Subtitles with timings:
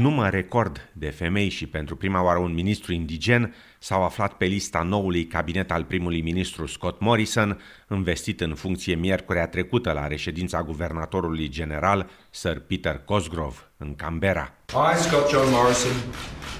[0.00, 4.82] număr record de femei și pentru prima oară un ministru indigen s-au aflat pe lista
[4.82, 7.60] noului cabinet al primului ministru Scott Morrison,
[7.90, 14.54] investit în funcție miercurea trecută la reședința guvernatorului general Sir Peter Cosgrove în Canberra.
[14.68, 15.92] I, Scott John Morrison,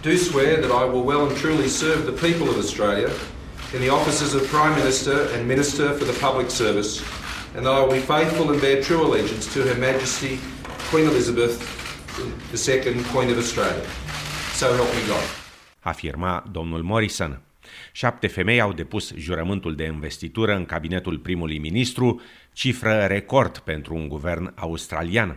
[0.02, 3.10] do swear that I will well and truly serve the people of Australia
[3.74, 6.90] in the offices of Prime Minister and Minister for the Public Service,
[7.54, 10.32] and that I will be faithful and bear true allegiance to Her Majesty
[10.90, 11.77] Queen Elizabeth
[12.18, 13.82] II, Queen of Australia.
[14.54, 15.26] So help me God.
[15.80, 17.40] Afirma domnul Morrison.
[17.92, 22.20] Șapte femei au depus jurământul de investitură în cabinetul primului ministru,
[22.52, 25.36] cifră record pentru un guvern australian.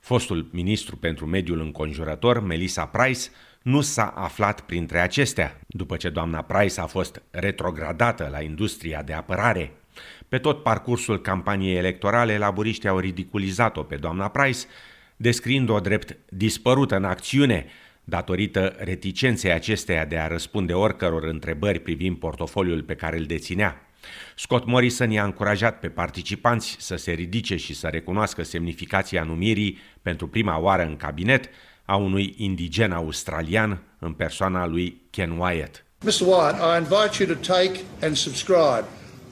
[0.00, 3.20] Fostul ministru pentru mediul înconjurător, Melissa Price,
[3.62, 9.12] nu s-a aflat printre acestea, după ce doamna Price a fost retrogradată la industria de
[9.12, 9.72] apărare.
[10.28, 14.66] Pe tot parcursul campaniei electorale, laburiștii au ridiculizat-o pe doamna Price,
[15.22, 17.66] descriind-o drept dispărută în acțiune,
[18.04, 23.86] datorită reticenței acesteia de a răspunde oricăror întrebări privind portofoliul pe care îl deținea.
[24.36, 30.28] Scott Morrison i-a încurajat pe participanți să se ridice și să recunoască semnificația numirii pentru
[30.28, 31.48] prima oară în cabinet
[31.84, 35.84] a unui indigen australian în persoana lui Ken Wyatt.
[36.04, 38.84] Mr Wyatt, I invite you to take and subscribe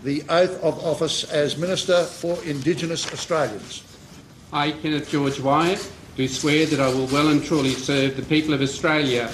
[0.02, 3.89] the oath of office as Minister for Indigenous Australians.
[4.52, 8.52] I, Kenneth George Wyatt, do swear that I will well and truly serve the people
[8.52, 9.30] of Australia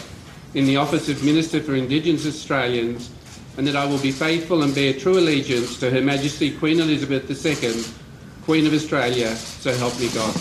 [0.52, 3.10] in the office of Minister for Indigenous Australians
[3.56, 7.24] and that I will be faithful and bear true allegiance to Her Majesty Queen Elizabeth
[7.30, 7.82] II,
[8.44, 10.34] Queen of Australia, so help me God.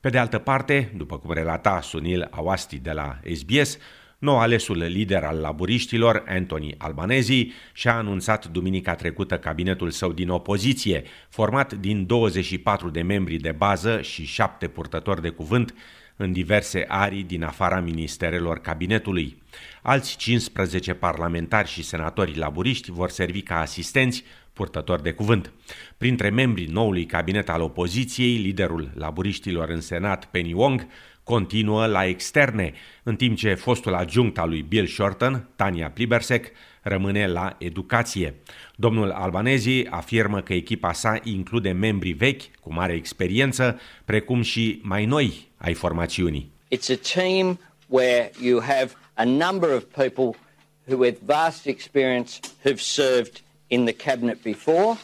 [0.00, 3.76] Pe de altă parte, după cum relata Sunil Awasti de la SBS,
[4.20, 11.02] nou alesul lider al laburiștilor, Anthony Albanezi, și-a anunțat duminica trecută cabinetul său din opoziție,
[11.28, 15.74] format din 24 de membri de bază și șapte purtători de cuvânt,
[16.16, 19.42] în diverse arii din afara ministerelor cabinetului.
[19.82, 24.24] Alți 15 parlamentari și senatori laburiști vor servi ca asistenți,
[24.60, 25.52] purtători de cuvânt.
[25.96, 30.86] Printre membrii noului cabinet al opoziției, liderul laburiștilor în Senat, Penny Wong,
[31.24, 32.72] continuă la externe,
[33.02, 38.34] în timp ce fostul adjunct al lui Bill Shorten, Tania Plibersek, rămâne la educație.
[38.76, 45.04] Domnul Albanezi afirmă că echipa sa include membri vechi cu mare experiență, precum și mai
[45.04, 46.50] noi ai formațiunii.
[46.74, 50.38] It's a team where you have a number of people
[50.86, 53.32] who with vast experience have served
[53.70, 54.98] in the cabinet before,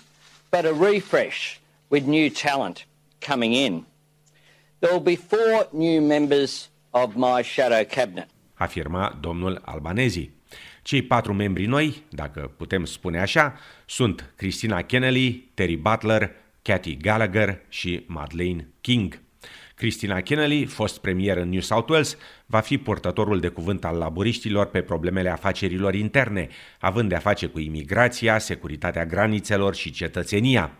[0.51, 2.87] but a refresh with new talent
[3.19, 3.85] coming in.
[4.81, 8.29] There will be four new members of my shadow cabinet.
[8.55, 10.31] Afirma domnul Albanezi.
[10.83, 16.31] Cei patru membri noi, dacă putem spune așa, sunt Christina Kennelly, Terry Butler,
[16.63, 19.21] Cathy Gallagher și Madeleine King.
[19.77, 22.17] Christina Kennelly, fost premier în New South Wales,
[22.47, 26.49] va fi purtătorul de cuvânt al laburiștilor pe problemele afacerilor interne,
[26.81, 30.71] având de-a face cu imigrația, securitatea granițelor și cetățenia.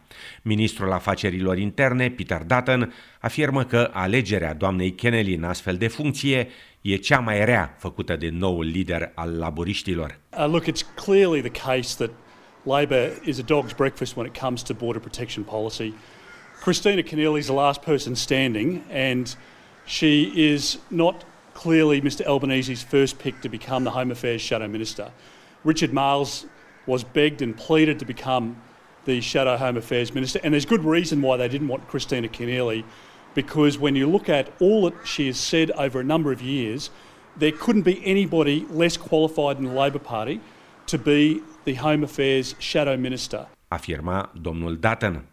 [0.43, 6.49] Ministrul afacerilor interne, Peter Dutton, afirmă că alegerea doamnei Kennelly în astfel de funcție
[6.81, 10.19] e cea mai rea făcută de noul lider al laburiștilor.
[10.39, 12.11] Uh, look, it's clearly the case that
[12.63, 15.95] Labor is a dog's breakfast when it comes to border protection policy.
[16.61, 19.35] Christina Keneally is the last person standing, and
[19.87, 21.25] she is not
[21.55, 25.13] clearly Mr Albanese's first pick to become the Home Affairs Shadow Minister.
[25.65, 26.47] Richard Miles
[26.87, 28.61] was begged and pleaded to become
[29.05, 32.85] the Shadow Home Affairs Minister, and there's good reason why they didn't want Christina Keneally,
[33.35, 36.91] because when you look at all that she has said over a number of years,
[37.37, 40.41] there couldn't be anybody less qualified in the Labor Party
[40.87, 43.47] to be the Home Affairs Shadow Minister.
[43.71, 45.27] Afirma domnul Dutton.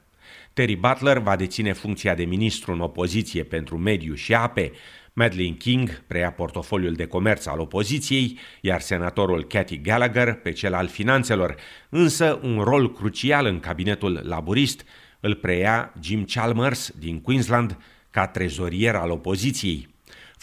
[0.54, 4.72] Terry Butler va deține funcția de ministru în opoziție pentru mediu și ape,
[5.14, 10.88] Madeleine King preia portofoliul de comerț al opoziției, iar senatorul Cathy Gallagher pe cel al
[10.88, 11.56] finanțelor,
[11.90, 14.86] însă un rol crucial în cabinetul laburist
[15.20, 17.78] îl preia Jim Chalmers din Queensland
[18.12, 19.93] ca trezorier al opoziției.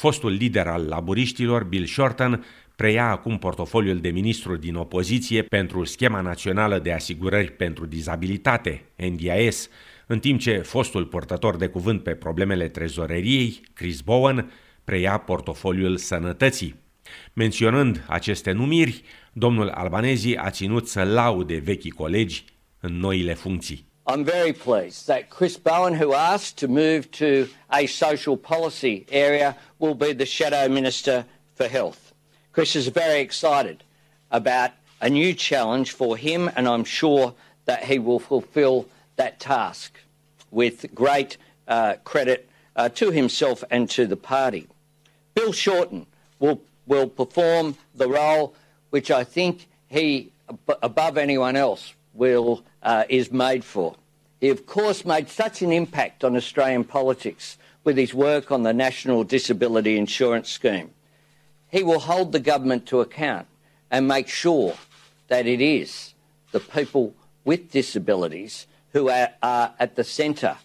[0.01, 2.45] Fostul lider al laburiștilor, Bill Shorten,
[2.77, 9.69] preia acum portofoliul de ministru din opoziție pentru Schema Națională de Asigurări pentru Dizabilitate, NDIS,
[10.07, 14.53] în timp ce fostul purtător de cuvânt pe problemele trezoreriei, Chris Bowen,
[14.85, 16.75] preia portofoliul sănătății.
[17.33, 19.03] Menționând aceste numiri,
[19.33, 22.45] domnul Albanezi a ținut să laude vechii colegi
[22.81, 23.90] în noile funcții.
[24.11, 29.57] I'm very pleased that Chris Bowen, who asked to move to a social policy area,
[29.79, 32.13] will be the Shadow Minister for Health.
[32.53, 33.85] Chris is very excited
[34.33, 37.35] about a new challenge for him, and I'm sure
[37.67, 39.97] that he will fulfill that task
[40.51, 41.37] with great
[41.69, 44.67] uh, credit uh, to himself and to the party.
[45.37, 46.07] Bill Shorten
[46.41, 48.57] will, will perform the role
[48.91, 50.33] which I think he,
[50.83, 53.95] above anyone else, will, uh, is made for.
[54.41, 58.73] He, of course, made such an impact on Australian politics with his work on the
[58.73, 60.91] National Disability Insurance Scheme.
[61.69, 63.47] He will hold the government to account
[63.91, 64.75] and make sure
[65.29, 66.15] that it is
[66.53, 67.15] the people
[67.45, 70.57] with disabilities who are, are at the centre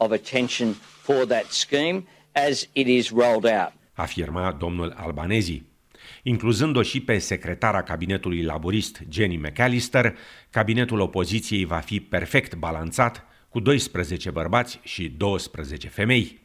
[0.00, 3.72] of attention for that scheme as it is rolled out.
[3.98, 5.62] Afirma domnul Albanezi.
[6.26, 10.16] Incluzând-o și pe secretara cabinetului laborist Jenny McAllister,
[10.50, 16.40] cabinetul opoziției va fi perfect balanțat cu 12 bărbați și 12 femei.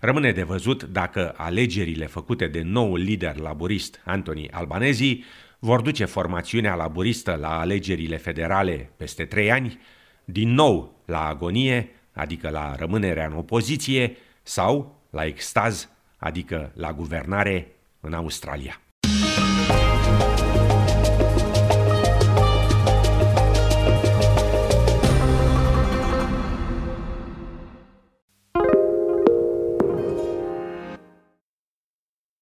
[0.00, 5.24] Rămâne de văzut dacă alegerile făcute de noul lider laborist Anthony Albanezi
[5.58, 9.78] vor duce formațiunea laboristă la alegerile federale peste trei ani,
[10.24, 17.72] din nou la agonie, adică la rămânerea în opoziție, sau la extaz, adică la guvernare
[18.00, 18.80] în Australia.